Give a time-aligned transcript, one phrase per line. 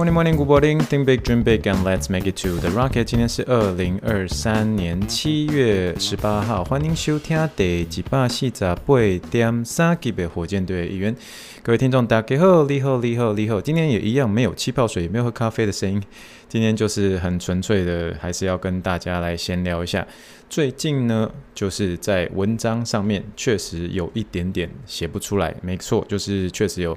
[0.00, 0.80] Morning, morning, good morning.
[0.80, 3.04] Think big, dream big, and let's make it to the rocket.
[3.04, 8.96] 今天是二零二三年七月十八号，欢迎收听第一百四十八
[9.30, 11.14] 点三集的火箭队一员。
[11.62, 13.60] 各位听众，大家好，你好，你好，你好。
[13.60, 16.02] 今天也一样没有气泡水，也没有喝咖啡的声音。
[16.48, 20.06] 今天就是很纯粹的，还是要跟大家来闲聊一下。
[20.48, 26.96] 最近呢，就是在文章上面确实有一点点写不出来，没错，就是确实有。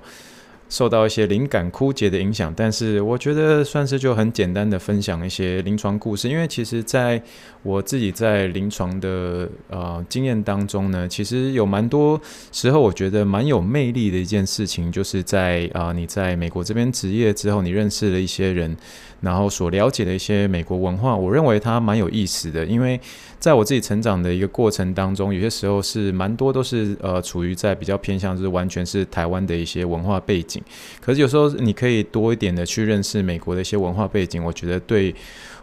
[0.69, 7.21] 受到一些灵感枯竭的影响，但是我觉得算是就很简单的分享一些临床故事，因为其实在
[7.61, 12.19] 我自己在临床的呃经验当中呢，其实有蛮多
[12.51, 18.75] 时候我觉得蛮有魅力的一件事情，就是在啊、你在美国这边职业之后，你认识了一些人，
[19.23, 22.99] 然后所了解的一些美国文化，我认为它蛮有意思的，因为
[23.39, 30.61] 在我自己成长的一个过程当中，有些时候是蛮多都是呃处于在比较偏向就是完全是台湾的一些文化背景。
[30.99, 35.15] 可是有时候你可以多一点的去认识美国的一些文化背景，我觉得对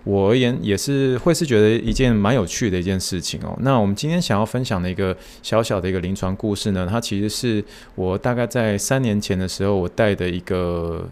[0.04, 3.54] 我而言也是会是觉得一件蛮有趣的一件事情哦。
[3.60, 7.62] 那我们今天想要分享的一个小小的一个临床故事呢，它其实是
[7.94, 11.06] 我大概在三年前的时候我带的一个。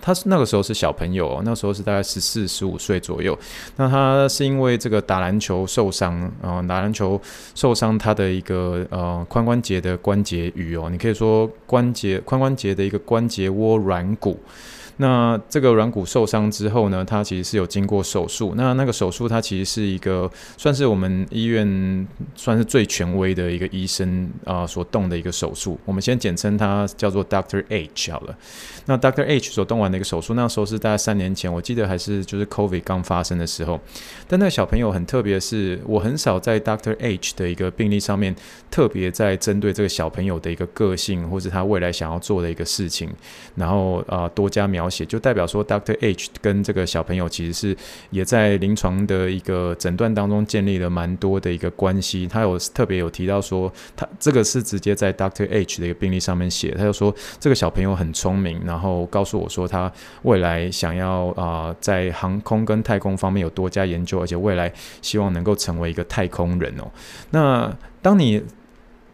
[0.00, 3.38] 他是那个时候是小朋友，那时候是大概十四、十五岁左右。
[3.76, 7.20] 那他是因为这个打篮球受伤，呃，打篮球
[7.54, 14.38] 受伤，他的一个呃髋关节的关节盂哦，你可以说关节髋关节的一个关节窝软骨。
[14.98, 18.54] 那这个软骨受伤之后呢，他其实是有经过手术。
[18.56, 25.76] 那那个手术，它其实是一个算是我们医院算是最权威的一个医生啊、所动的一个手术。
[25.84, 28.38] 我们先简称它叫做 Doctor H 好了。
[28.86, 33.80] 那 Doctor H 所动完的一个手术，那时候是大概三年前，我记得还是就是 COVID 刚发生的时候。
[34.28, 38.32] 但那个小朋友很特别是，我很少在 Doctor H 的一个病例上面
[38.70, 43.10] 特别在针对这个小朋友的一个个性，或是他未来想要做的一个事情，
[43.56, 44.83] 然后啊、多加描。
[44.84, 45.96] 描写就代表说，Dr.
[46.00, 47.76] H 跟这个小朋友其实是
[48.10, 52.26] 也在临床的一个诊断当中建立了蛮多的一个关系。
[52.26, 55.48] 他有特别有提到说，他这个是直接在 Dr.
[55.50, 56.72] H 的一个病例上面写。
[56.72, 59.90] 他就说这个小朋友很聪明，然后告诉我说他
[60.22, 64.70] 未来想要啊、在航空跟太空方面有多加研究，而且未来
[65.00, 66.90] 希望能够成为一个太空人哦。
[67.30, 68.42] 那当你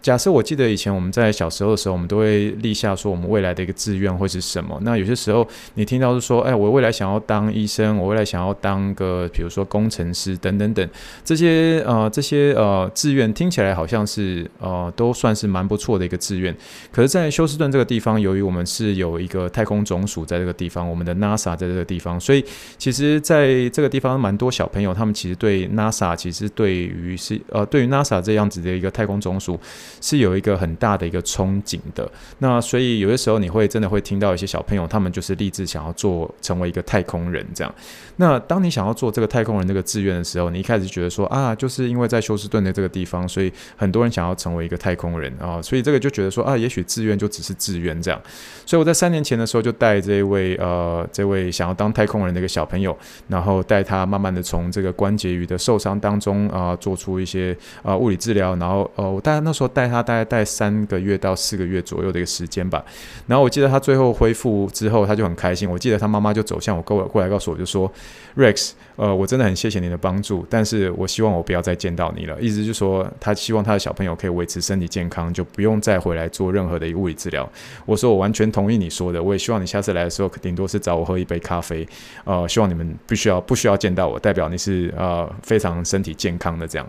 [0.03, 4.79] 假设我记得以前我们在小时候的时候，我们都会立下说我们未来的一个志愿会是什么。
[4.83, 10.89] 那有些时候你听到是说，哎，我未来想要当医生，我未来想要当个比如说工程师等等等
[11.23, 16.55] 这些呃这些呃志愿听起来好像是呃都算是蛮不错的一个志愿。
[16.91, 22.43] 可是，在休斯顿这个地方，由于我们是有一个太空总署在这个地方，我们的 NASA 在这个地方，所以
[22.79, 29.61] 其实在这个地方蛮多小朋友，他们其实对 NASA 其实对于是呃对于 NASA 这样子的一个太空总署。
[30.01, 37.75] 是有一个很大的一个憧憬的，那所以有的时候你会真的会听到一些小朋友，他们就是立志想要做成为一个太空人这样。
[38.17, 48.21] 那当你想要做这个太空人这个志愿的时候，你一开始觉得说啊，就是因为在休斯顿的这个地方，所以很多人想要成为一个太空人啊，所以这个就觉得说啊，也许志愿就只是志愿这样。
[48.67, 52.97] 所以我在三年前的时候就带这一位呃这位想要当太空人的一个小朋友，
[53.29, 59.80] 然后带他慢慢的从这个关节盂的受伤当中啊、做出一些、呃、物理治疗，然后呃我大概那时候带。
[59.81, 62.85] 带他大概带三个月到四个月左右的一个时间吧，
[63.27, 65.71] 然后我记得他最后恢复之后，他就很开心。
[65.71, 67.91] 我记得他妈妈就走向我，过过来告诉我，就说
[68.37, 77.51] ：“Rex，呃，我真的很谢谢你的帮助，但是我希望我不要再见到你了。”意思就是说，他希望他的小朋友可以维持身体健康，就不用再回来做任何的物理治疗。
[77.87, 81.89] 我说我完全同意你说的，我也希望你下次来的时候，顶多是找我喝一杯咖啡。
[82.25, 86.87] 呃，希望你们必须要不需要见到我，代表你是呃非常身体健康的这样。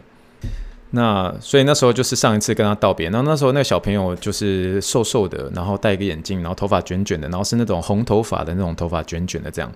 [0.91, 9.71] 那所以那时候就是上一次跟他道别，那那时候那个小朋友就是瘦瘦的，然后戴一个眼镜，然后头发卷卷的，然后是那种红头发的那种头发卷卷的这样，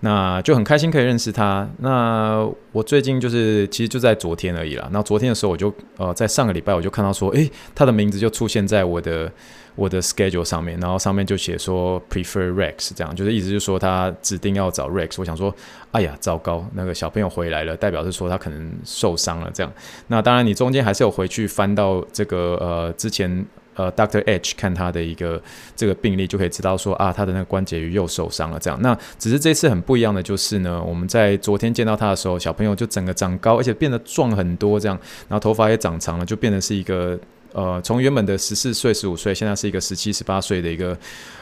[0.00, 1.68] 那就很开心可以认识他。
[1.78, 4.88] 那我最近就是其实就在昨天而已啦。
[4.90, 9.30] 那昨天的时候我就呃在上个礼拜我就看到说，诶，他的名字就出现在我的。
[9.76, 15.16] 我的 schedule 上面，然后上面就写说 prefer Rex，这样就是意思就是说他指定要找 Rex。
[15.18, 15.52] 我想说，
[15.90, 19.72] 哎呀，糟糕，那个小朋友回来了，代表是说他可能受伤了这样。
[20.06, 23.44] 那当然，你中间还是有回去翻到这个呃之前
[23.74, 25.42] 呃 Doctor H 看他的一个
[25.74, 28.80] 这个病例，就可以知道说啊，他的那个关节又受伤了这样。
[28.80, 34.96] 那只是这次很不一样的就是呢，我们在昨天见到他的时候，小朋友就整个长高，而且变得壮很多这样，
[35.28, 37.18] 然后头发也长长了，就变得是一个。
[37.54, 40.96] 呃，从原本的十四岁、十五岁，现在是一个十七、十八岁的一个。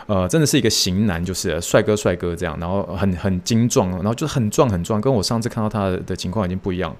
[0.08, 6.94] 呃，真的是一个型男，就是帅哥帅哥这样，然后很很精壮，然后就是很壮很壮，跟我上次看到他的，的情况已经不一样。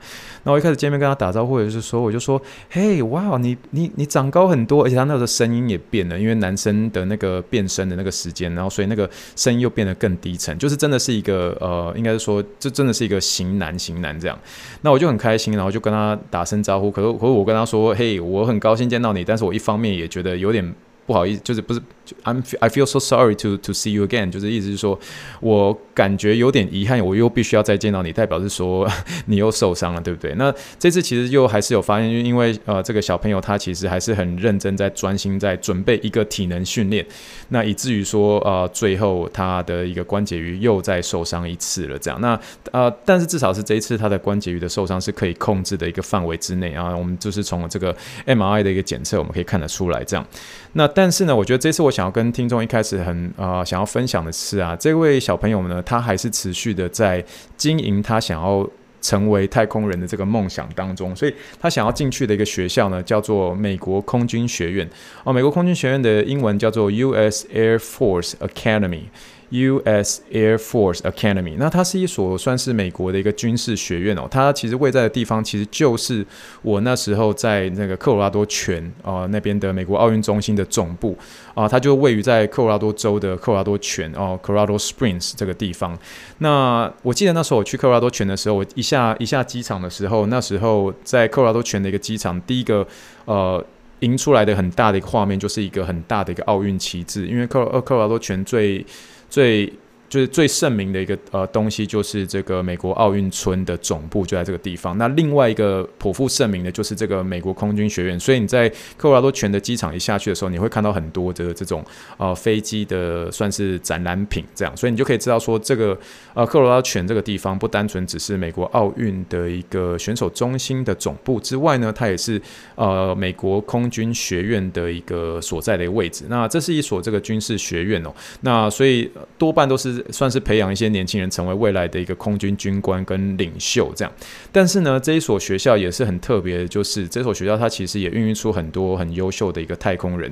[0.44, 14.38] 那我一开始见面跟他打招呼，就是说，我就说，嘿，哇，你你你长高很多，而且他那个声音也变了，因为男生的那个变声的那个时间，然后所以那个声音又变得更低沉，就是真的是一个呃，应该是说，这真的是一个型男型男这样。
[14.82, 16.88] 那我就很开心，然后就跟他打声招呼。
[16.88, 20.74] 可是可是我跟他说，嘿，我很高兴见到你，但是我一方面也觉得有点。
[21.06, 21.80] 不好意思，就是不是
[22.24, 24.98] ，I'm I feel so sorry to to see you again，就是意思是说，
[25.40, 28.88] 我感觉有点遗憾，我又必须要再见到你，代表是说
[29.26, 30.34] 你又受伤了，对不对？
[30.36, 37.04] 那这次其实又还是有发现，因为呃，这个小朋友他其实还是很认真在专心在准备一个体能训练，
[37.48, 42.20] 那以至于说呃，最后他的一个关节瑜又再受伤一次了，这样。
[42.20, 42.38] 那
[42.70, 47.94] 呃，但是至少是这一次他的关节瑜的受伤是可以控制的一个范围之内啊，我们就是从这个
[48.26, 50.26] MRI 的一个检测，我们可以看得出来，这样。
[50.74, 57.24] 那但是呢，我觉得这次我想要跟听众一开始很啊、想要分享的是啊，这位小朋友呢，他还是持续的在
[57.56, 58.68] 经营他想要
[59.00, 64.88] 成为太空人的这个梦想当中，所以他想要进去的一个学校呢，叫做美国空军学院
[65.24, 67.46] 哦，美国空军学院的英文叫做 U.S.
[67.52, 69.04] Air Force Academy。
[69.52, 70.22] U.S.
[70.32, 74.26] Air Force Academy，那它是一所算是美国的一个军事学院哦。
[74.30, 76.26] 它其实位在的地方，其实就是
[76.62, 81.16] 我那时候在那个科罗拉多泉啊、那边的美国奥运中心的总部
[81.54, 85.98] 啊、它就位于在科罗拉多州的科罗拉多泉哦，Colorado Springs 这个地方。
[86.38, 92.86] 那我记得那时候我去科罗拉多泉的时候，我一下一下机场的时候，那时候在科罗拉多泉的一个机场，第一个
[93.26, 93.62] 呃
[94.00, 98.84] 迎出来的很大的一个画面，就是一个很大的一个奥运旗帜，因为科呃科罗拉多泉最
[99.32, 99.72] 最
[100.12, 104.98] 就是最盛名的一个呃东西，就是这个美国奥运村的总部就在这个地方。
[104.98, 108.20] 那另外一个颇负盛名的，就是这个美国空军学院。
[108.20, 108.68] 所以你在
[108.98, 111.82] 科罗拉多泉的机场一下去的时候，你会看到很多的这种
[112.18, 114.76] 呃飞机的算是展览品这样。
[114.76, 115.98] 所以你就可以知道说，这个
[116.34, 122.38] 呃科罗拉多泉这个地方不单纯只是美国奥运的一个选手中心的总部之外呢，它也是
[122.74, 126.26] 呃美国空军学院的一个所在的一个位置。
[126.28, 128.12] 那这是一所这个军事学院哦。
[128.42, 130.01] 那所以多半都是。
[130.10, 134.12] 算是培养一些年轻人成为未来的一个空军军官跟领袖这样，
[134.50, 140.30] 但是呢，这一所学校也是很特别的，就是这所学校它其实也孕育出很多很优秀的一个太空人。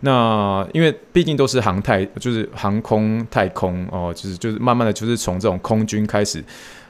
[0.00, 6.42] 那因为毕竟都是航太，就是航空太空哦，就是就是慢慢的就是从这种空军开始。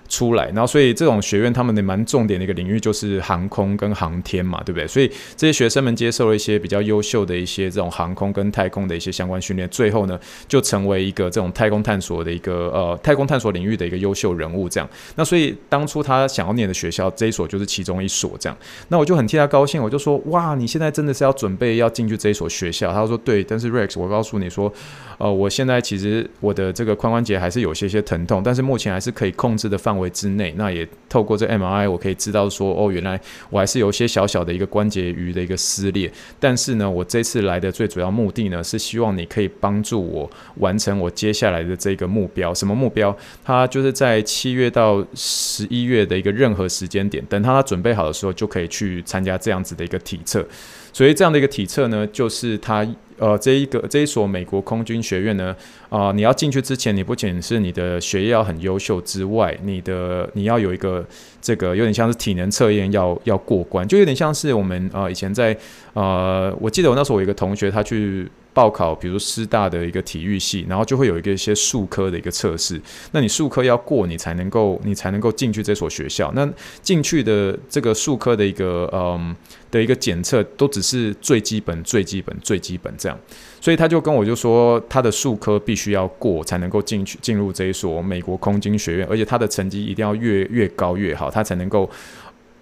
[0.09, 4.87] 出来，然后所以这种学院他们的蛮重点的一个领域就是航空跟航天嘛，对不对？
[4.87, 10.19] 所以这些学生们接受了一些比较优秀的一些这种航空跟太空的一些相关训练，最后呢
[10.49, 14.89] 就成为一个这种太空探索的一个呃太空探索领域的一个优秀人物这样。
[15.17, 18.57] 那所以当初他想要念的学校这一所就是其中一所这样。
[18.89, 22.91] 那我就很替他高兴，我就说哇，你现在真的是要准备要进去这一所学校？
[22.95, 24.73] 他说对，但是 Rex，我告诉你说，
[25.19, 29.98] 呃，我现在其实我的这个髋关节还是有些些疼痛，但是目前还是可以控制的范。
[29.99, 36.11] 范围之内，那也透过这 MRI，我可以知道说，哦，原来我还是有一些小小的一个关节瑜的一个撕裂。
[36.39, 42.55] 但是呢，我这次来的最主要目的呢，是希望你可以帮助我完成我接下来的这个目标。
[42.55, 43.17] 什么目标？
[43.45, 50.47] 他就是在七月到十一月的一个任何时间点，等他准备好的时候，就可以去参加这样子的一个体测。
[50.93, 52.87] 所以这样的一个体测呢，就是他。
[53.21, 55.53] 呃，这一个这一所美国空军学院呢，
[55.89, 61.05] 啊、你要进去之前，你不仅是你的学业要很优秀之外，你的你要有一个
[61.43, 65.59] 这个有点像是体能测验要要过关，就有点像是我们啊、呃、以前在
[65.95, 68.31] 呃，我记得我那时候我有一个同学他去。
[68.53, 72.81] 报考，比如师大的一个体育系，然后就会有一个一些术科的一个测试。
[73.13, 76.33] 那你术科要过，你才能够，你才能够进去这所学校。
[76.35, 76.49] 那
[76.83, 79.35] 进去的这个术科的一个，嗯，
[79.71, 83.19] 的一个检测，都只是最基本、最基本、最基本这样。
[83.61, 91.89] 所以他就跟我就说，他的术科必须要过，才能够进去进入这一所美国空军学院，而且他的成绩一定要越越高越好，他才能够。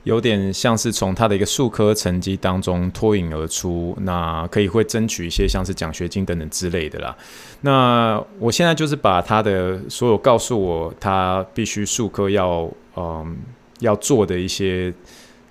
[0.06, 7.16] 有点像是从他的一个术科成绩当中脱颖而出，那可以会争取一些像是奖学金等等之类的啦。
[7.62, 13.36] 那我现在就是把他的所有告诉我他必须术科要嗯
[13.80, 14.94] 要做的一些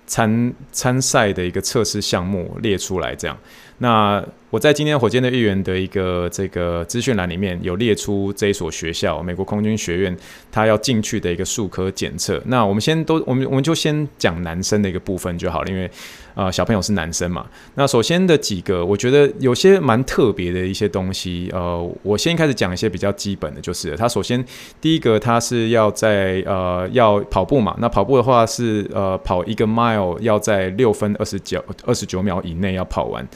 [0.07, 3.37] 参参赛的一个测试项目列出来，这样。
[3.79, 10.15] 那我在今天火箭的议员的一个这个资讯栏里面有列出这一所学校，美国空军学院，
[10.51, 12.41] 他要进去的一个术科检测。
[12.45, 15.89] 那我们先都，我们我们就先讲男生的一个部分就好了，因为、
[16.35, 17.45] 呃、小朋友是男生嘛。
[17.73, 24.41] 那首先的几个，我觉得有些蛮特别的一些东西，呃，我先开始讲一些比较基本的，就是他首先
[24.79, 33.27] 第一个，他是要在呃要跑步嘛，那跑步的话是呃跑一个 mile 要在六分二十九二十九秒以内要跑完。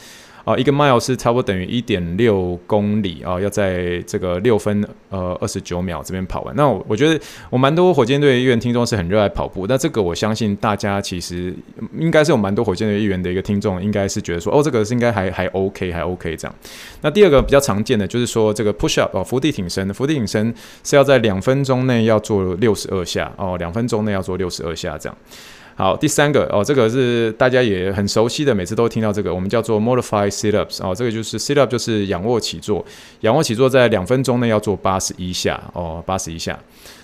[0.50, 6.54] 啊，一个 mile 是差不多等于一点六公里啊，要在这个六分呃二十九秒这边跑完。
[6.56, 11.54] 那我我觉得我蛮多火箭队议员听众是很热爱跑步，那这个我相信大家其实
[11.96, 16.54] 应该是有蛮多火箭队议员的一个听众，应该是觉得说哦，这个是应该还还 OK 还 OK 这样。
[17.02, 20.52] 那第二个比较常见的就是说这个 push up 哦，伏地挺身，伏地挺身
[20.82, 25.16] 是要在两分钟内要做六十二下哦，两分钟内要做六十二下这样。
[25.80, 32.84] 好，第三个哦，这个是大家也很熟悉的，每次都听到这个，我们叫做 modified sit-ups 哦，这个就是 sit-up 就是仰卧起坐，
[33.20, 36.58] 仰卧起坐在两分钟内要做八十一下哦，八十一下。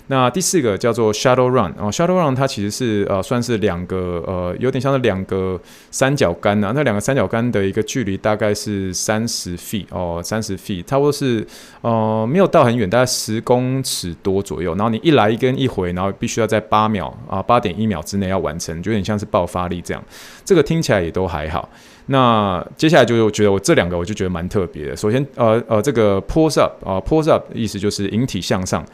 [0.09, 5.61] 那第四个叫做 Shadow Run，哦，Shadow Run 它其实是呃算是两个呃有点像是两个
[5.91, 11.45] 三角杆呐，那两个三角杆的一个距离大概是三十 feet 哦，三十 feet 差不多是
[11.81, 14.77] 呃没有到很远，大概十公尺多左右。
[14.77, 20.01] 然后你一来一跟一回，然后必须要在八秒啊八点一秒之内要完成，就有点像是爆发力这样。
[20.45, 21.69] 这个听起来也都还好。
[22.07, 24.95] 那接下来就是我觉得我这两个我就觉得蛮特别的。
[24.97, 28.87] 首先呃呃这个 pulse up 啊 pulse up 意思就是引体向上。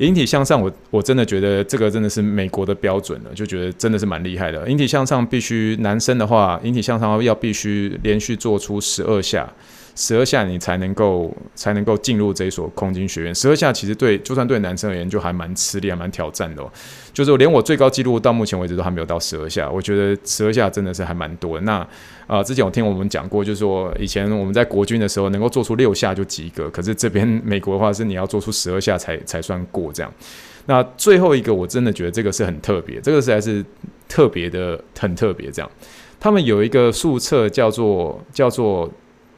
[0.00, 4.68] 引体向上我，我真的觉得这个真的是美国的标准了，就觉得真的是蛮厉害的。
[4.68, 9.46] 引体向上必须男生的话，引体向上要必须连续做出十二下。
[10.00, 13.34] 十二下你才能够才能够进入这一所空军学院。
[13.34, 16.72] 十二下其实对就算对男生而言就还蛮吃力，还蛮挑战的哦。
[17.12, 21.60] 就是连我最高纪录到目前为止都还没有到十二下，我觉得十二下真的是还蛮多。
[21.60, 21.86] 那
[22.26, 30.10] 啊、之前我听我们讲过，就是说以前我们在国军的时候能够做出六下就及格，可是这边美国的话是你要做出十二下才才算过这样。
[30.64, 33.62] 那最后一个我真的觉得这个是很特别，这个实在是
[34.08, 35.70] 特别的很特别这样。
[36.18, 38.90] 他们有一个术测叫做叫做。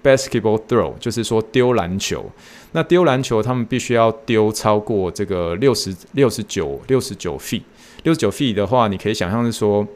[0.03, 2.31] Basketball throw 就是说丢篮球，
[2.73, 7.63] 那丢篮球他们必须要丢超过这个六十六十九六十九 feet，
[8.03, 9.87] 六十九 feet 的话，你可以想象是说，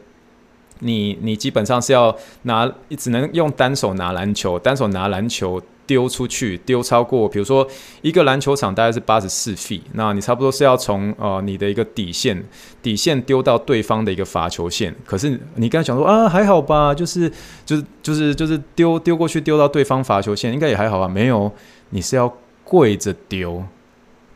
[0.81, 5.61] 你你基本上是要拿只能用单手拿篮球，单手拿篮球。
[5.87, 7.67] 丢出去，丢超过，比如说
[8.03, 12.45] 一个篮球场大概是八十四 feet，那你差不多是要从呃你的一个底线
[12.83, 14.95] 底线丢到对方的一个罚球线。
[15.05, 17.31] 可是你刚才讲说啊还好吧，就是
[17.65, 21.07] 就是就是就是丢丢过去丢到对方罚球线，应该也还好吧？
[21.07, 21.51] 没有，
[21.91, 22.33] 你是要
[22.65, 23.63] 跪着丢，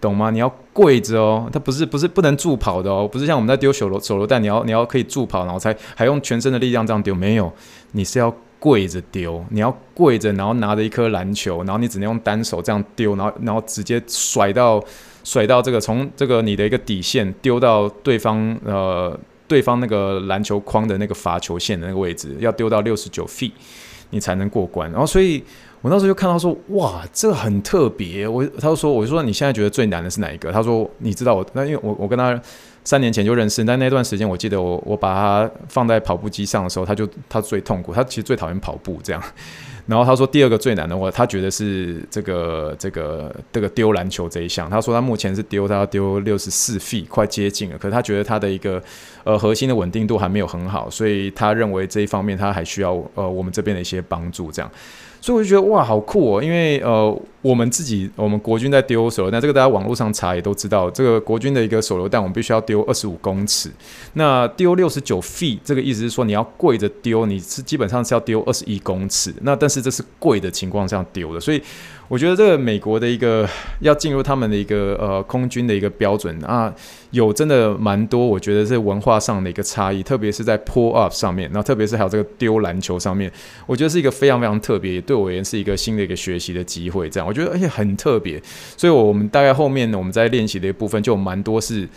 [0.01, 0.31] 懂吗？
[0.31, 7.53] 你要跪着哦，它不是不是不能助跑的哦，不是像我们在丢手榴手榴弹，你要你要可以助跑，然后才还用全身的力量这样丢，没有，
[7.93, 8.33] 你是要。
[8.61, 14.81] 跪着丢，你要跪着，然后拿着一颗篮球，然后你只能用单手这样丢，然后然后直接甩到
[15.25, 23.53] 甩到这个从这个你的一个底线丢到对方呃对方那个篮球框的那个罚球线的那个位置，要丢到六十九 feet，
[24.11, 24.91] 你才能过关。
[24.93, 25.43] 然后所以
[25.81, 28.29] 我那时候就看到说，哇，这个很特别。
[28.29, 30.53] 我他就说，我就说你现在觉得最难的是哪一个？
[30.53, 32.39] 他说，你知道我那因为我我跟他。
[32.85, 39.23] 三年前就认识，但那段时间我记得我我把他放在跑步机上的时候，他就他最痛苦，他其实最讨厌跑步这样。
[39.87, 44.71] 然后他说第二个最难的话，他觉得是这个这个这个丢篮球这一项。
[44.71, 48.81] 他说他目前是丢他要丢六十四 feet，快接近了，可是他觉得他的一个
[49.25, 54.71] 呃核心的稳定度还没有很好，所以他认为这一方面他还需要呃我们这边的一些帮助这样。
[55.21, 56.43] 所以我就觉得哇，好酷哦！
[56.43, 63.71] 因为呃，我们自己我们国军在丢手榴弹，这个大家网络上查也都知道，这个国军的一个手榴弹，我们必须要丢二十五公尺。
[64.15, 69.35] 那丢六十九 feet，这个意思是说你要跪着丢，你是基本上是要丢二十一公尺。
[69.43, 71.63] 那但是这是跪的情况下丢的，所以。
[72.11, 73.49] 我觉得这个美国的一个
[73.79, 76.75] 要进入他们的一个呃空军的一个标准啊，
[77.13, 83.31] 有真的蛮多，我觉得是文化上的一个差异，特别是在 pull up 上面，然后特别是还有这个丢篮球上面，
[83.65, 87.09] 我觉得是一个非常非常特别，对我而言是一个新的一个学习的机会。
[87.09, 88.43] 这样，我觉得而且很特别，
[88.77, 91.89] 所以我们大概后面呢，我们在练习的一部分就蛮多是。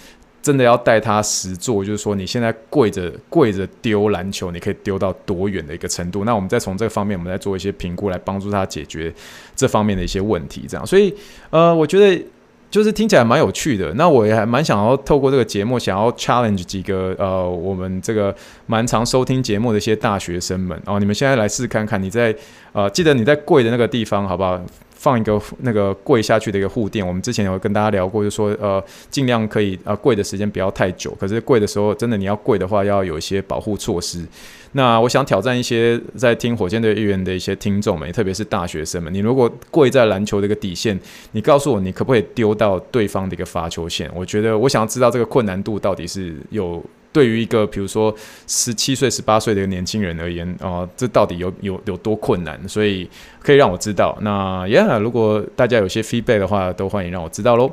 [0.43, 6.25] 真的要带他实做，就是说你现在跪着跪着丢篮球，你可以丢到多远的一个程度？
[6.25, 9.11] 那我们再从这个方面，我们再做一些评估，来帮助他解决
[9.55, 10.65] 这方面的一些问题。
[10.67, 11.15] 这样，所以
[11.49, 12.21] 呃，我觉得
[12.69, 13.93] 就是听起来蛮有趣的。
[13.93, 18.35] 那我也还蛮想要透过这个节目，想要 challenge 几个呃，我们这个
[18.65, 22.35] 蛮常收听节目的一些大学生们哦，你们现在来试试看看，你在
[22.73, 24.61] 呃，记得你在跪的那个地方，好不好？
[25.03, 27.05] 放一个那个跪下去的一个护垫。
[27.05, 34.25] 我们之前有跟大家聊过，就说呃尽量可以呃跪的时间不要太久，可是跪的时候真的你要跪的话，要有一些保护措施。
[34.71, 40.97] 那我想挑战一些在听火箭队预言的一些听众们，特别是大学生们，你如果跪在篮球的一个底线，
[41.33, 44.09] 你告诉我你可不可以丢到对方的一个罚球线？
[44.15, 46.81] 我觉得我想要知道这个困难度到底是有。
[47.13, 48.13] 对于一个比如说
[48.47, 52.59] 十七岁、十八岁的一个年轻人而言，哦、这到底有有有多困难？
[52.67, 53.09] 所以
[53.41, 54.17] 可以让我知道。
[54.21, 57.71] 那也如果大家有些 feedback 的话，都欢迎让我知道喽。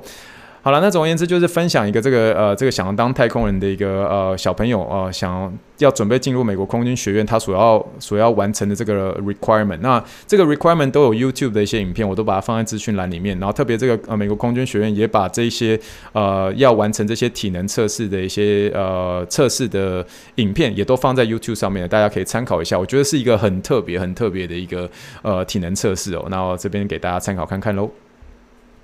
[0.63, 9.79] 好了，那总而言之就是分享一个这个呃，这个想要当太空人的一个呃小朋友呃，想要准备进入美国空军学院，他所要所要完成的这个 requirement。
[9.81, 13.39] 那这个 requirement 都有 YouTube 的一些影片，我都把它放在资讯栏里面。
[13.39, 15.81] 然后特别这个呃美国空军学院也把这些
[16.13, 22.79] 呃要完成这些体能测试的一些呃测试的影片也都放在 YouTube 上面，大家可以参考一下。
[22.79, 24.87] 我觉得是一个很特别、很特别的一个
[25.23, 26.27] 呃体能测试哦。
[26.29, 27.89] 那我这边给大家参考看看喽。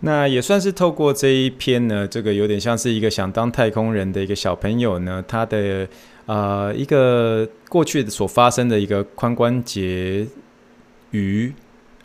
[0.00, 5.88] 那也算是透过这一篇呢，这个有点像是一个想当太空人的一个小朋友呢，他的
[6.26, 10.26] 呃一个过去所发生的一个髋关节
[11.12, 11.52] 与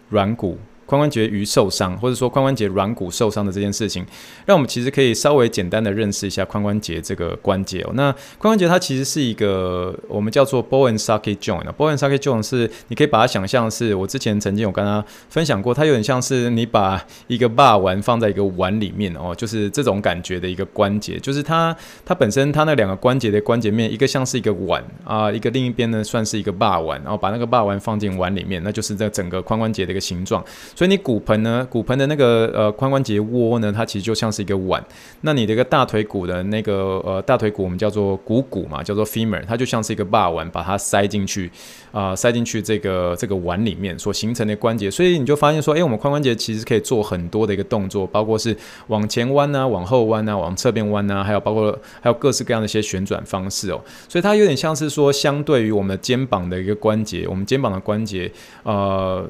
[0.10, 0.58] 软骨。
[0.92, 4.06] 髋关节与受伤，或者说髋关节软骨受伤的这件事情，
[4.46, 7.92] 让我们其实可以稍微简单的认识一下髋关节这个关节哦。
[7.94, 11.64] 那髋关节它其实是一个我们叫做 ball and socket joint。
[11.78, 21.74] ball and socket joint 是你可以把它想象是我之前曾经有跟他分享过，它有点像是你把一个把玩放在一个碗里面哦，就是这种感觉的一个关节，就是它
[22.06, 30.44] 它本身它那两个关节的关节面，一个像是一个碗啊，一个另一边呢算是一个把玩，然后把那个把玩放进碗里面，那就是这整个髋关节的一个形状。
[30.82, 34.84] 所以你骨盆呢，骨盆的那个呃髋关节窝呢，它其实就像是一个碗。
[35.22, 41.52] 那你的一个大腿骨的那个呃大腿骨，我们叫做股骨嘛，叫做 femur，它就像是一个把碗，把它塞进去
[41.92, 44.90] 啊、塞进去这个这个碗里面所形成的关节。
[44.90, 48.58] 所以你就发现说，哎，我们髋关节其实可以做很多的一个动作，包括是
[48.88, 53.80] 往前弯啊，往后弯啊，往侧边弯啊，还有包括还有各式各样的一些旋转方式哦。
[54.10, 58.32] 所以它有点像是说，相对于我们的肩膀的一个关节，我们肩膀的关节
[58.64, 59.24] 呃。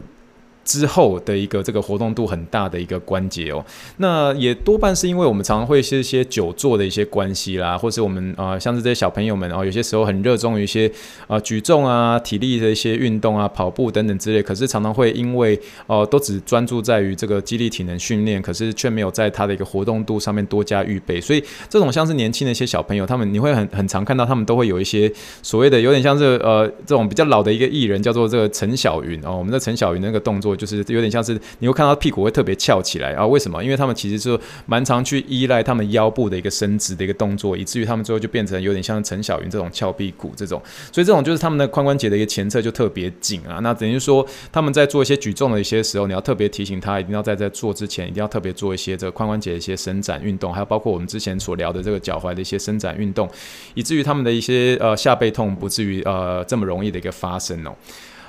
[0.71, 3.61] 之后的一个这个活动度很大的一个关节哦，
[3.97, 10.89] 那也多半是因为我们常常会是一些久坐的一些关系啦，或是我们啊、呃，像是这些小朋友们哦，有些时候很热衷于一些、
[11.27, 25.11] 呃、举重啊、体力的一些运动啊、跑步等等之类，可是常常会因为哦、呃，都只专注在于这个肌力体能训练，可是却没有在他的一个活动度上面多加预备，所以这种像是年轻的一些小朋友，他们你会很很常看到他们都会有一些
[25.43, 30.55] 所谓的有点像是呃这种比较老的一个艺人，叫做这个陈小云哦，我们的陈小云那个动作。
[30.61, 33.25] 就是有点像是你会看到屁股会特别翘起来啊？
[33.25, 33.63] 为什么？
[33.63, 40.61] 因为他们其实就蛮常去依赖他们腰部的一个伸直的一个动作，以至于他们最后就变成有点像陈小云这种翘屁股这种。
[40.91, 43.59] 所以这种就是他们的髋关节的一个前侧就特别紧啊。
[43.63, 53.27] 那等于说他们在做一些举重的一些时候，你要特别提醒他，一定要在在做之前一定要特别做一些这个髋关节的一些伸展运动，还有包括我们之前所聊的这个脚踝的一些伸展运动，
[53.73, 57.73] 以至于他们的一些呃下背痛不至于呃这么容易的一个发生哦。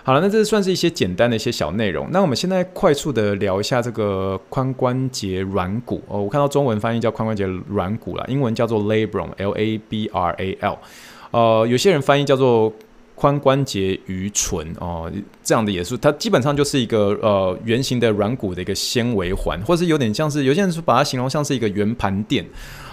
[0.04, 2.08] 好了，那这算是一些简单的一些小内容。
[2.10, 6.20] 那我们现在快速的聊一下这个髋关节软骨哦。
[6.20, 10.78] 我看到中文翻译叫髋关节软骨啦，英文叫做 labrum，L-A-B-R-A-L。
[11.30, 12.72] 呃，有些人翻译叫做
[13.22, 15.08] 髋关节盂唇哦，
[15.44, 22.44] 这样的也是，它基本上就是一个呃圆形的软骨的一个纤维环，或是有点像是有些人说把它形容像是一个圆盘垫。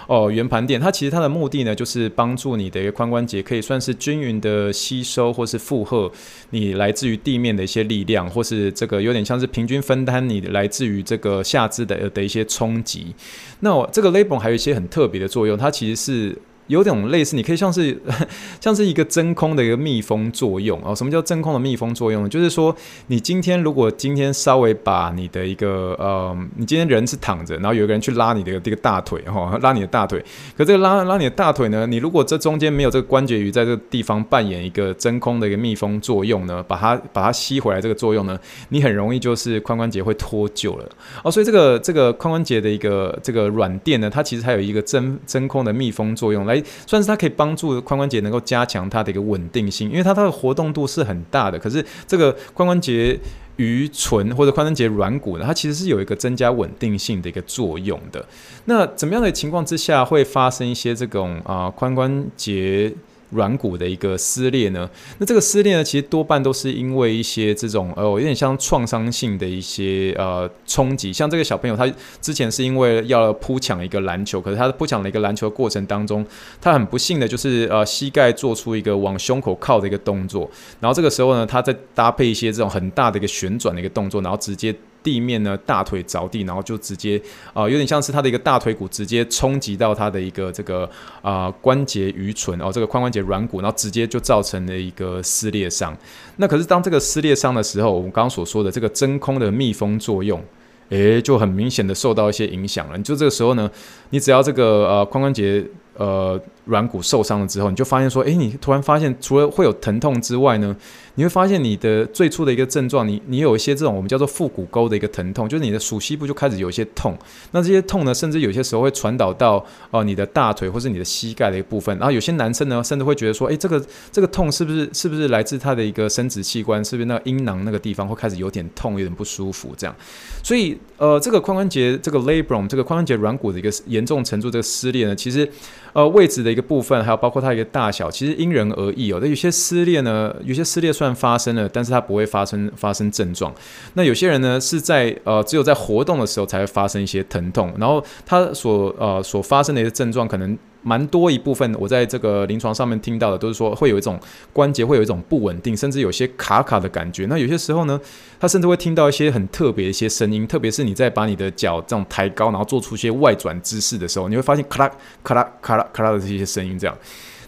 [0.06, 6.10] 哦，圆盘垫，它其实它的目的呢，就是帮助你的一个髋关节可以算是均匀的吸收或是负荷
[6.50, 13.14] 你来自于地面的一些力量，或是这个有点像是平均分担你来自于这个下肢的的一些冲击。
[13.60, 16.38] 那我这个 labrum 还有一些很特别的作用，它其实是。
[16.70, 18.00] 有种类似，你可以像是
[18.60, 20.94] 像是一个真空的一个密封作用哦。
[20.94, 22.28] 什么叫真空的密封作用呢？
[22.28, 22.74] 就是说，
[23.08, 30.24] 你今天如果今天稍微把你的一个呃，你今天人是躺着，然后有一个人去拉你的这个大腿哈，拉你的大腿。
[30.56, 40.88] 可这个拉拉你的大腿呢，你如果这中间没有这个关节盂在这个地方扮演一个真空的一个密封作用呢，把它把它吸回来这个作用呢，你很容易就是髋关节会脱臼了
[41.24, 41.30] 哦。
[41.30, 46.59] 所以这个这个髋关节的一个这个软垫呢，它其实还有一个真真空的密封作用来。
[46.86, 51.58] 算是它可以帮助髋关节能够加强它的一个稳定性，因为它它的活动度是很大的。
[51.58, 53.18] 可是这个髋关节
[53.56, 58.24] 盂唇或者髋关节软骨呢，它其实是有一个增加稳定性的一个作用的。
[58.64, 62.92] 那怎么样的情况之下会发生一些这种啊髋关节
[63.30, 64.88] 软骨的一个撕裂呢？
[65.18, 71.12] 那这个撕裂呢，其实多半都是因为一些这种呃，有点像创伤性的一些呃冲击。
[71.12, 71.90] 像这个小朋友，他
[72.20, 76.26] 之前是因为要扑抢一个篮球，可是他扑抢了一个篮球过程当中，
[76.60, 87.20] 他很不幸的就是呃膝盖做出一个往胸口靠的一个动作，然后这个时候呢，他再搭配一些这种很大的一个旋转的一个动作，然后直接地面呢大腿着地，然后就直接
[87.52, 90.88] 啊、有点像是他的一个大腿骨直接冲击到他的一个这个
[91.22, 95.96] 啊、关节盂唇哦，这个髋关节软骨，然后直接就造成了一个撕裂伤。
[96.36, 100.42] 那可是当这个撕裂伤的时候，我们刚刚所说的这个真空的密封作用，
[100.88, 102.96] 诶，就很明显的受到一些影响了。
[102.96, 103.70] 你就这个时候呢，
[104.10, 105.64] 你只要这个呃髋关节。
[105.96, 110.74] 呃，软骨受伤了之后，你就发现说，诶，你突然发现，除了会有疼痛之外呢，
[111.16, 117.18] 你会发现你的最初的一个症状，你你有一些这种我们叫做腹股沟的一个疼痛，就是你的鼠膝部就开始有一些痛。
[117.50, 121.96] 那这些痛呢，甚至有些时候会传导到哦、你的大腿或是你的膝盖的一部分。
[121.98, 129.96] 然后有些男生呢，甚至会觉得说，诶，这个这个痛是不是是不是来自他的一个生殖器官，是不是那个阴囊那个地方会开始有点痛，有点不舒服这样。
[130.44, 135.50] 所以呃，这个髋关节这个 labrum 这个髋关节软骨的一个严重程度这个撕裂呢，其实。
[135.92, 139.18] 呃，位置的一个部分，还有包括它一个大小，其实因人而异哦。
[139.22, 143.54] 那有些撕裂呢，有些撕裂虽然发生了，但是它不会发生发生症状。
[143.94, 150.58] 那有些人呢，是在呃只有在活动的时候才会发生一些疼痛，然后它所呃所发生的一些症状可能。
[150.82, 154.18] 蛮多一部分，我在这个临床上面听到的都是说，会有一种
[154.52, 157.26] 关节会有一种不稳定，甚至有些卡卡的感觉。
[157.26, 158.00] 那有些时候呢，
[158.38, 164.90] 他甚至会听到一些很特别的一些声音，特别是你在把你的脚这种抬高，然后做出一些外转姿势的时候，你会发现咔啦
[165.22, 166.96] 咔啦咔啦咔啦的这些声音，这样。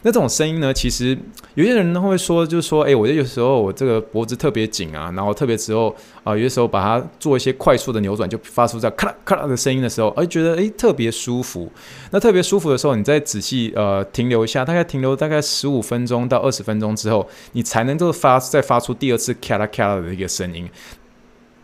[0.05, 1.17] 那这种声音呢，其实
[1.55, 11.71] 有些人呢会说，就是说，诶，我有时候我这个脖子特别紧啊，然后特别时候啊，有些时候把它做一些快速的扭转，就发出这样咔啦咔啦的声音的时候，哎，觉得诶特别舒服。
[12.11, 20.69] 那特别舒服的时候，你再仔细呃停留一下，大概停留大概十五分钟到二十分钟之后，你才能够发再发出第二次咔啦咔啦的一个声音。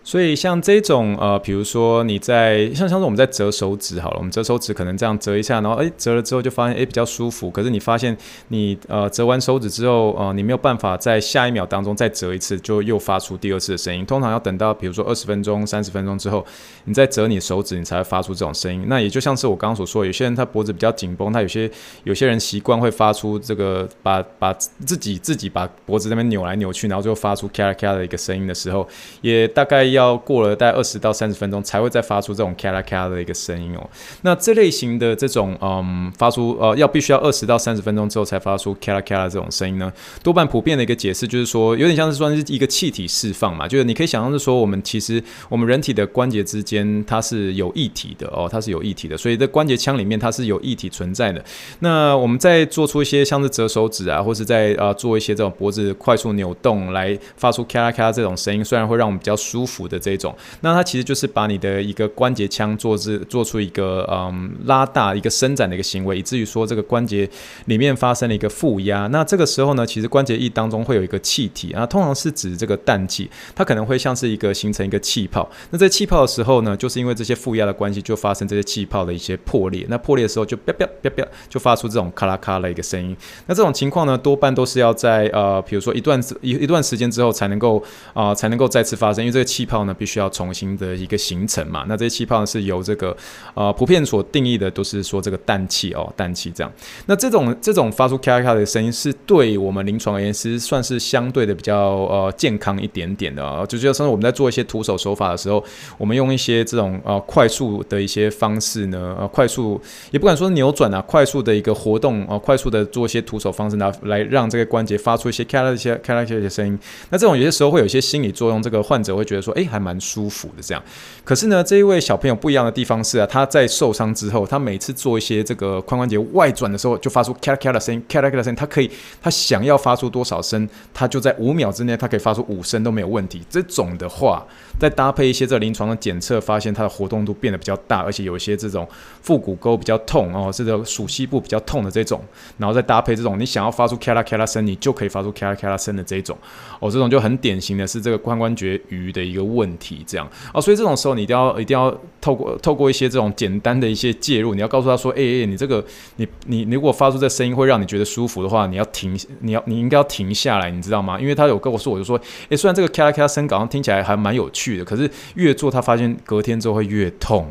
[0.08, 7.50] 所以像这种呃，比如说你在像像是我们在折手指好了，我们折手指可能这样折一下，然后诶折了之后就发现诶比较舒服。
[7.50, 8.16] 可是你发现
[8.48, 14.06] 你呃折完手指之后，呃你没有办法在下一秒当中再折一次，就又发出第二次的声音。
[14.06, 16.42] 通常要等到比如说二十分钟、三十分钟之后，
[16.86, 18.84] 你再折你手指，你才会发出这种声音。
[18.86, 21.70] 那也就像是我刚刚所说，有些人他脖子比较紧绷，他有些
[22.04, 28.88] 有些人习惯会发出这个把把自己自己把脖子那边扭来扭去，然后最后发出咔啦咔啦的一个声音的时候，
[29.20, 29.97] 也大概要。
[29.98, 33.90] 要过了大概二十到三十分钟才会再发出这种咔啦咔啦的一个声音哦。
[34.22, 51.44] 那这类型的这种嗯发出呃要必须要二十到三十分钟之后才发出咔啦咔啦这种声音呢，多半普遍的一个解释就是说，有点像是算是一个气体释放嘛，就是你可以想象是说，我们其实我们人体的关节之间它是有液体的哦，它是有液体的，所以在关节腔里面它是有液体存在的。
[51.80, 59.87] 那我们在做出一些像是折手指啊，或是在呃做一些这种脖子快速扭动来发出咔啦咔啦这种声音，虽然会让我们比较舒服。
[59.88, 67.28] 的这种，那它其实就是把你的一个关节腔做至做出一个嗯拉大一个伸展的一个行为，以至于说这个关节
[67.64, 69.06] 里面发生了一个负压。
[69.08, 75.48] 那这个时候呢，其实关节液当中会有一个气体啊，通常是指这个氮气，它可能会像是一个形成一个气泡。
[75.70, 79.86] 那在气泡的时候呢，就是因为这些负压的关系，就发生这些气泡的一些破裂。
[79.88, 83.16] 那破裂的时候就啪啪啪啪就发出这种咔啦咔啦一个声音。
[83.46, 89.77] 那这种情况呢，多半都是要在呃，比如说一段一一段时间之后才能够啊、才能够再次发生，因为这个气泡。
[89.84, 91.84] 呢，必须要重新的一个形成嘛。
[91.88, 93.16] 那这些气泡，是由这个
[93.54, 96.72] 呃普遍所定义的，都是说这个氮气哦，氮气这样。
[97.06, 103.64] 那这种这种发出咔咔的声音，是对我们临床而言是算是相对的比较呃健康一点点的啊。
[103.64, 105.62] 就就像我们在做一些徒手手法的时候，
[105.96, 116.78] 我们用一些这种呃快速的一些方式呢，呃快速也不敢说扭转啊，快速的一个活动啊、呃，快速的做一些徒手方式呢来让这个关节发出一些咔啦一些咔啦一些声音。
[117.10, 119.67] 那这种有些时候会有一些心理作用，这个患者会觉得说，哎。
[119.68, 120.82] 还蛮舒服的这样，
[121.24, 133.42] 可是呢，这一位小朋友不一样的地方是啊，他在受伤之后，他每次做一些这个髋关节外转的时候，就发出咔啦咔啦声音，咔啦咔啦声音，他可以，他想要发出多少声，他就在五秒之内，他可以发出五声都没有问题。
[133.50, 134.44] 这种的话，
[134.78, 138.88] 再搭配一些这临床的检测，发现他的活动度变得比较大，而且有一些这种
[139.22, 142.22] 腹股沟比较痛哦，这个鼠膝部比较痛的这种，
[142.56, 146.36] 然后再搭配这种你想要发出咔啦咔啦声，你就可以发出咔啦咔啦声的这种，
[146.80, 155.84] 哦，这种就很典型的是这个髋关节盂的一个问题，这样啊，所以这种时候你一定要一定要透过透过一些这种简单的一些介入，你要告诉他说，哎、欸、哎，你这个
[156.16, 161.18] 你你你如果发出这声音会让你觉得舒服的话，你要停，你要你应该要停下来，你知道吗？
[161.20, 167.50] 因为他有跟我说，我就说，哎、虽然这个咔啦咔啦声好像听起来还蛮有趣的，可是越做他发现隔天之后会越痛。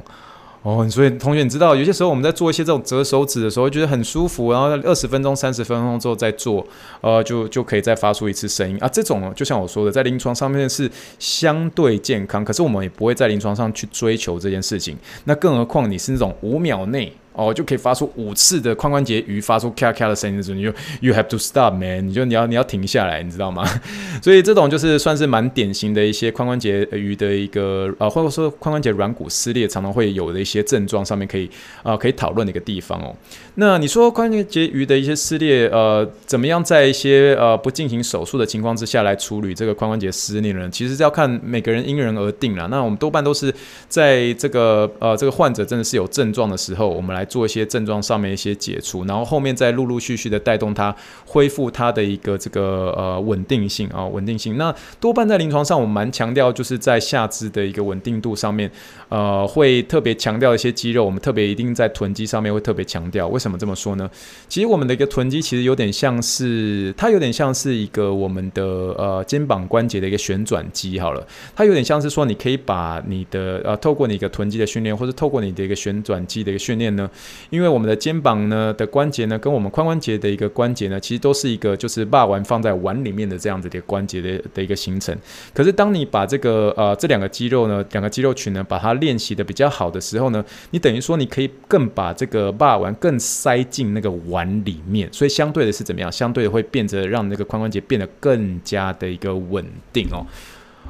[0.64, 6.66] 哦，所以同学，你知道有些时候我们在做一些这种折手指的时候，觉得很舒服，然后二十分钟、三十分钟之后再做，
[7.00, 8.88] 呃，就就可以再发出一次声音啊。
[8.90, 14.98] 这种就像我说的，在临床上面是相对健康，可是我们也不会在临床上去追求这件事情。
[15.24, 17.14] 那更何况你是那种五秒内。
[17.38, 23.64] 哦，就可以发出五次的髋关节鱼发出咔咔的声音的时候，你就 you have to stop man，你就你要你要停下来，你知道吗？
[24.24, 31.46] 所以这种就是算是蛮典型的一些髋关节鱼的一个呃，或者说髋关节软骨撕裂常常会有的一些症状，上面可以
[31.84, 33.16] 啊、呃、可以讨论的一个地方哦。
[33.60, 40.70] 那你说髋关节鱼的一些撕裂，呃，怎么样在一些呃不进行手术的情况之下来处理这个髋关节撕裂呢？
[40.72, 42.68] 其实是要看每个人因人而定了。
[42.68, 43.52] 那我们多半都是
[43.90, 54.56] 在这个呃这个患者真的是有症状的时候，我们来做一些症状上面一些解除，然后后面再陆陆续续的带动它恢复它的一个这个呃稳定性啊稳定性。
[54.60, 58.70] 那多半在临床上，我们蛮强调就是在下肢的一个稳定度上面，
[59.10, 63.28] 呃，会特别强调一些肌肉，我们特别一定在臀肌上面会特别强调。
[63.28, 64.10] 为什么怎么这么说呢？
[64.50, 68.64] 其实我们的一个臀肌其实有点像是，它有点像是一个我们的
[68.98, 77.10] 呃肩膀关节的一个旋转肌好了，它有点像是说你可以把你的呃透过你一个臀肌的训练，或者透过你的一个旋转肌的一个训练呢，
[77.50, 85.18] 因为我们的肩膀呢的关节呢，跟我们髋关节的一个关节呢，其实都是一个就是把碗放在碗里面的这样子的关节的的一个形成。
[85.54, 96.12] 可是当你把这个呃这两个肌肉呢，两个肌肉群呢，把它练习的比较好的时候呢，你等于说你可以更把这个把碗更塞进那个碗里面，所以相对的是怎么样？
[96.12, 100.26] 相对的会变得让那个髋关节变得更加的一个稳定哦。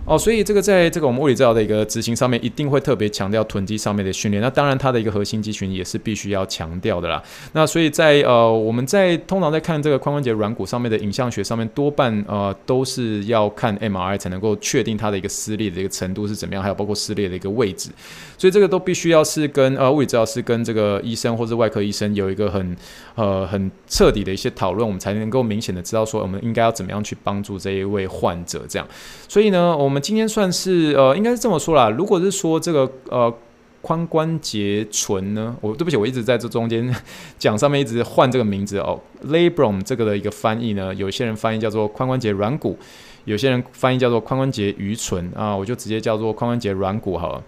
[0.07, 4.41] 哦，所以这个在这个我们物理治疗的一个执行上面，一定会特别强调臀肌上面的训练。
[4.41, 7.21] 那当然，它的一个核心肌群也是必须要强调的啦。
[7.51, 17.89] 那所以在呃，我们在通常在看这个髋关节软骨上面的影像学上面，多半呃都是要看 MRI 才能够确定它的一个撕裂的一个程度是怎么样，还有包括撕裂的一个位置。
[18.37, 22.77] 所以这个都必须要是跟呃物理治疗师跟这个医生或者外科医生有一个很
[23.15, 28.87] 呃很彻底的一些讨论，我们才能够明显的知道说我们应该要怎么样去帮助这一位患者这样。
[29.27, 31.89] 所以呢，我们今天算是呃，应该是这么说啦。
[31.89, 33.33] 如果是说这个呃
[33.81, 36.93] 髋关节唇呢，我对不起，我一直在这中间
[37.39, 38.99] 讲上面一直换这个名字哦。
[39.27, 42.77] Labrum 这个的一个翻译呢，有些人翻译叫做髋关节软骨，
[43.25, 47.43] 有些人翻译叫做髋关节盂唇啊，我就直接叫做髋关节软骨好了。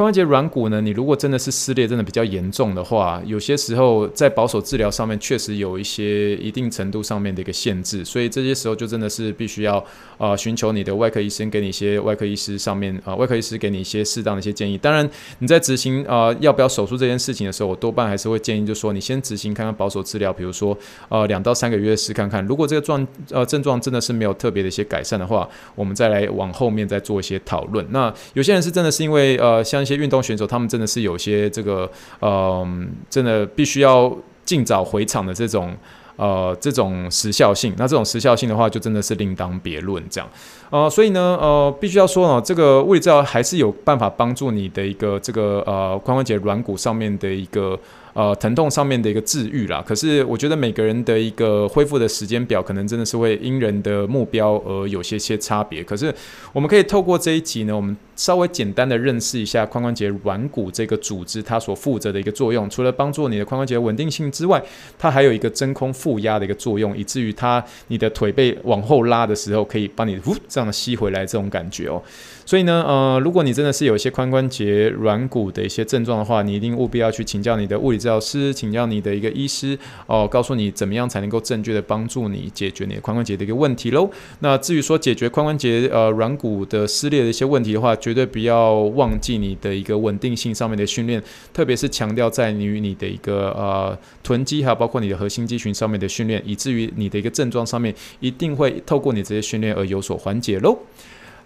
[0.00, 9.84] 髋关节软骨呢，你如果真的是撕裂，真的比较严重的话，有些时候在保守治疗上面确实有一些一定程度上面的一个限制，所以这些时候就真的是必须要
[10.16, 14.78] 啊寻求你的外科医生给你一些外科医师上面啊外科医师给你一些适当的一些建议。
[14.78, 15.06] 当然
[15.40, 20.74] 你在执行啊要不要手术这件事情的时候，我多半还是会建议，就说你先执行看看保守治疗，比如说
[21.10, 27.86] 呃两到三个月试看看，如果这个状呃症状真的是没有特别的一些改善的话，我们再来往后面再做一些讨论。
[27.90, 29.84] 那有些人是真的是因为呃像。
[29.89, 32.66] 一些运动选手，他们真的是有些这个，呃，
[33.08, 35.76] 真的必须要尽早回场的这种，
[36.16, 37.74] 呃，这种时效性。
[37.76, 40.30] 那这种时效性的话，就真的是另当别论这样。
[40.70, 47.78] 呃，所以呢，呃，必须要说呢，这个物理治疗还是有办法帮助你的一个这个呃髋关节软骨上面的一个。
[48.12, 55.84] 呃，疼痛上面的一个治愈啦，可是我觉得每个人的一个恢复的时间表，可能真的是会因人的目标而有些些差别。
[55.84, 56.12] 可是
[56.52, 62.68] 我们可以透过这一集呢，我们稍微简单的认识一下髋关节软骨这个组织它所负责的一个作用。
[62.68, 64.62] 除了帮助你的髋关节稳定性之外，
[64.98, 72.02] 它还有一个真空负压的一个作用，以至于它你的腿被往后拉的时候，可以帮你呜这样吸回来这种感觉哦。
[72.50, 84.10] 所以呢，呃，如果你真的是有一些髋关节软骨的一些症状的话，你一定务必要去请教你的物理治疗师，请教你的一个医师哦，告诉你怎么样才能够正确的帮助你解决你的髋关节的一个问题喽。
[84.40, 100.76] 那至于说解决髋关节呃软骨的撕裂的一些问题的话，绝对不要忘记你的一个稳定性上面的训练，特别是强调在于你的一个呃臀肌还有包括你的核心肌群上面的训练，以至于你的一个症状上面一定会透过你这些训练而有所缓解喽。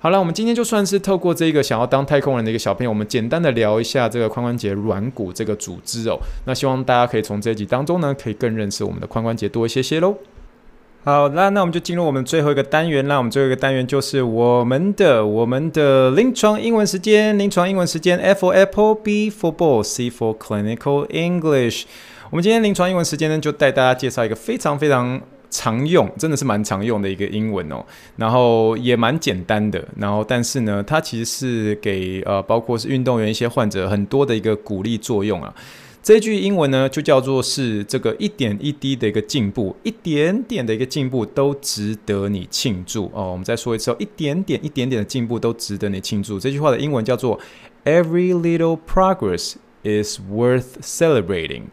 [0.04, 6.18] 好了，我们今天就算是透过这个想要当太空人的一个小朋友，我们简单的聊一下这个髋关节软骨这个组织哦。
[6.44, 10.14] 那希望大家可以从这一集当中呢，可以更认识我们的髋关节多一些些喽。
[11.04, 13.16] 好，那那我们就进入我们最后一个单元那。
[13.16, 21.84] 我们最后一个单元就是我们的我们的临床英文时间，临床英文时间，F for Apple，B for Ball，C for Clinical English。
[22.28, 25.22] 我们今天临床英文时间呢，就带大家介绍一个非常非常。
[25.54, 27.84] 常用真的是蛮常用的一个英文哦，
[28.16, 35.54] 然后也蛮简单的，然后但是呢，它其实是给呃，包括是运动员一些患者很多的一个鼓励作用啊。
[36.02, 43.30] 这句英文呢，就叫做是这个一点一滴的一个进步，一点点的一个进步都值得你庆祝哦。
[43.30, 46.40] 我们再说一次哦，一点点一点点的进步都值得你庆祝。
[46.40, 47.38] 这句话的英文叫做
[47.84, 51.68] Every little progress is worth celebrating。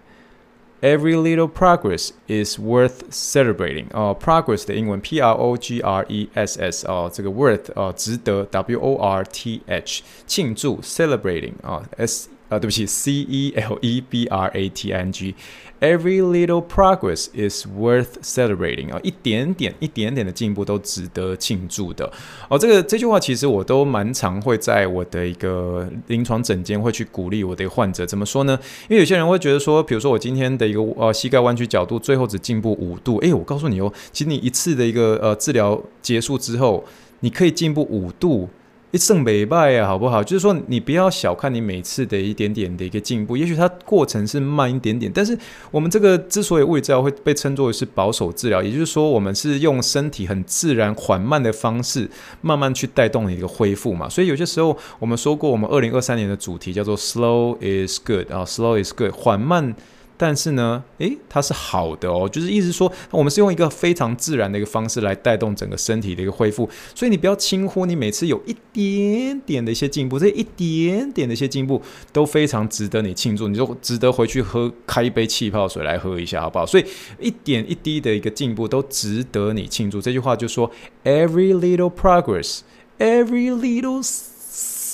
[0.82, 3.86] Every little progress is worth celebrating。
[3.92, 9.24] 哦，progress 的英文 P R O G R E S S 哦，这个 worth 哦，值得 W O R
[9.24, 14.99] T H 庆祝 celebrating 啊 S 啊，对不起，C E L E B R A T I
[14.99, 15.33] N G。
[15.79, 22.11] Every little progress is worth celebrating 啊，一点点、一点点的进步都值得庆祝的。
[22.49, 28.05] 哦，这个这句话其实我都蛮常会在我的一个临床诊间会去鼓励我的患者。
[28.05, 28.59] 怎么说呢？
[28.89, 36.83] 因为有些人会觉得说，比如说我今天的一个呃膝盖弯曲角度最后只进步五度，诶，我告诉你哦，其实你一次的一个呃治疗结束之后，
[37.21, 38.49] 你可以进步五度。
[38.91, 40.21] 一胜美败啊，好不好？
[40.21, 45.37] 就是说，你不要小看你每次的一点点的一个进步，也许它过程是慢一点点，但是
[45.71, 52.09] 我们这个之所以物理治疗会被称作为是保守治疗，也就是说，我们是用身体很自然、缓慢的方式，
[52.41, 54.09] 慢慢去带动你的一个恢复嘛。
[54.09, 59.73] 所以有些时候我们说过，我们二零二三年的主题叫做 “Slow is good” 啊，“Slow is good”，缓慢。
[60.21, 71.81] 但是呢，诶，它是好的哦，就是意思说，我们是用一个非常自然的一个方式来带动整个身体的一个恢复，所以你不要轻忽，你每次有一点点的一些进步，这一点点的一些进步
[72.13, 76.67] 都非常值得你庆祝，你就值得回去喝开一杯气泡水来喝一下，好不好？
[76.67, 76.85] 所以
[77.19, 79.99] 一点一滴的一个进步都值得你庆祝。
[79.99, 80.69] 这句话就说
[81.03, 82.59] ，Every little progress,
[82.99, 84.03] every little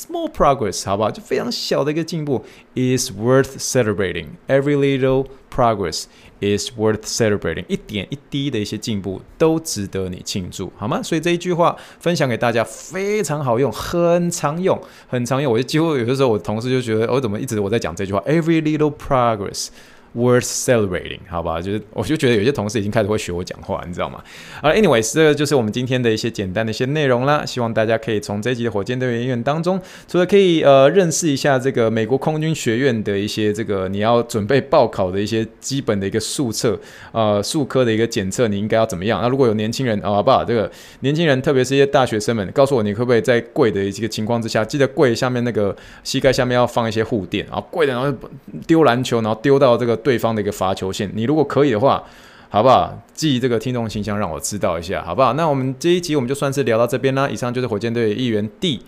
[0.08, 1.12] Small progress，好不好？
[1.12, 4.28] 就非常小的一个进步，is worth celebrating.
[4.48, 6.06] Every little progress
[6.39, 7.65] is worth celebrating.
[7.67, 11.04] 一点一滴的一些进步都值得你庆祝，好吗？
[11.04, 15.52] 所以这一句话分享给大家，非常好用，很常用，很常用。
[15.52, 19.67] 我就几乎有的时候，我同事就觉得，我、哦、怎么一直我在讲这句话？Every little progress。
[20.15, 24.24] Worth celebrating，好吧，就是我就觉得有些同事已经开始会学我讲话，你知道吗？
[24.63, 27.46] 好，anyways，这个就是我们今天的一些简单的一些内容啦。
[27.46, 36.80] 希望大家可以从这一集的火箭队员音乐当中，除了可以呃认识一下这个美国空军学院的一些这个你要准备报考的一些基本的一个术测，
[37.12, 39.22] 呃术科的一个检测，你应该要怎么样？
[39.22, 40.43] 那如果有年轻人啊，好不好？
[40.43, 48.12] 这个年轻人，特别是一些大学生们，告诉我你会不会在跪的一个情况之下，记得跪下面那个膝盖下面要放一些护垫，然后跪的然后
[48.65, 49.96] 丢篮球，然后丢到这个。
[49.97, 52.03] 对方的一个罚球线，你如果可以的话，
[52.49, 52.97] 好不好？
[53.13, 55.33] 记这个听众信箱让我知道一下，好不好？
[55.33, 57.27] 那我们这一集我们就算是聊到这边啦。
[57.27, 58.81] 以上就是火箭队议员 D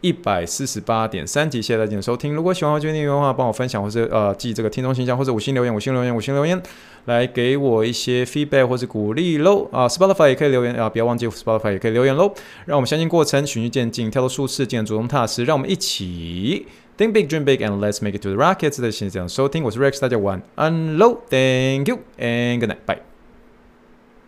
[0.00, 2.32] 一百四十八点三集，谢谢大家的收听。
[2.32, 6.62] 如果喜欢火箭队议员的话，帮我分享或是呃寄这个听众信箱，或者五星留言，五星留言，五星留言，
[7.06, 9.68] 来给我一些 feedback 或是鼓励喽。
[9.72, 12.32] 啊，Spotify 也可以留言啊，不要忘记 Spotify 也可以留言喽。
[12.66, 15.44] 让我们相信过程，循序渐进，跳脱舒适圈，主动踏实。
[15.44, 16.66] 让我们一起。
[16.96, 18.80] Think big, dream big, and let's make it to the rockets。
[18.90, 23.07] 谢谢大家收听，我是 Rex，大家晚安喽，Thank you and good night，bye。